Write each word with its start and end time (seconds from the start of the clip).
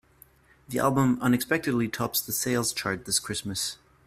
The 0.67 0.79
album 0.79 1.19
unexpectedly 1.21 1.87
tops 1.87 2.21
the 2.21 2.31
sales 2.31 2.73
chart 2.73 3.05
this 3.05 3.19
Christmas. 3.19 3.77